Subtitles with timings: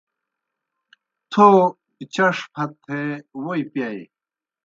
[1.31, 1.47] تھو
[2.13, 2.99] چݜ پھت تھے
[3.43, 4.01] ووئی پِیائے۔